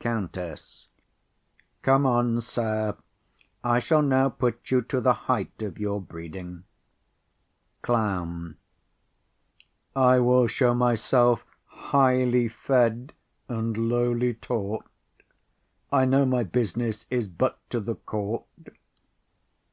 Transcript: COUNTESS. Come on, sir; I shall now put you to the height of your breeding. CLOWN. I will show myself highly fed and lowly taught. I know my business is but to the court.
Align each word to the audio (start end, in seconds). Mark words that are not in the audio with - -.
COUNTESS. 0.00 0.88
Come 1.82 2.04
on, 2.04 2.40
sir; 2.40 2.96
I 3.62 3.78
shall 3.78 4.02
now 4.02 4.28
put 4.28 4.72
you 4.72 4.82
to 4.82 5.00
the 5.00 5.12
height 5.12 5.62
of 5.62 5.78
your 5.78 6.00
breeding. 6.00 6.64
CLOWN. 7.82 8.56
I 9.94 10.18
will 10.18 10.48
show 10.48 10.74
myself 10.74 11.44
highly 11.66 12.48
fed 12.48 13.12
and 13.48 13.76
lowly 13.88 14.34
taught. 14.34 14.84
I 15.92 16.04
know 16.06 16.26
my 16.26 16.42
business 16.42 17.06
is 17.08 17.28
but 17.28 17.56
to 17.70 17.78
the 17.78 17.94
court. 17.94 18.42